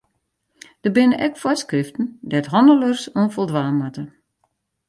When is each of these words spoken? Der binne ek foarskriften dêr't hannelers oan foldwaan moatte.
Der 0.83 0.91
binne 0.95 1.17
ek 1.25 1.33
foarskriften 1.41 2.05
dêr't 2.31 2.51
hannelers 2.53 3.01
oan 3.17 3.33
foldwaan 3.35 3.77
moatte. 3.79 4.03